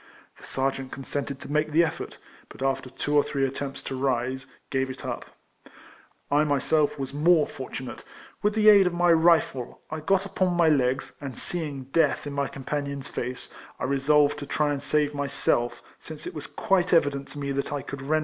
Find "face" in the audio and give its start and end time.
13.09-13.53